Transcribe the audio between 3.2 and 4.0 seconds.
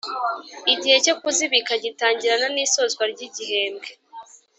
igihembwe